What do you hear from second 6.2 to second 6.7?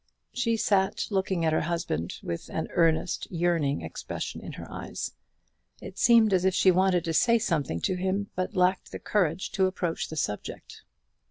as if